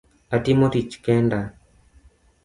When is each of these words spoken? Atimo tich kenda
Atimo 0.35 0.67
tich 0.75 0.95
kenda 1.07 1.39